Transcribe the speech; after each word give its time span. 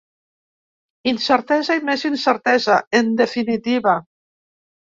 Incertesa 1.11 1.77
i 1.81 1.85
més 1.91 2.07
incertesa, 2.11 2.81
en 3.03 3.15
definitiva. 3.23 3.97